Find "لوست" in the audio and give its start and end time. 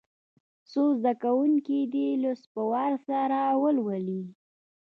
2.21-2.45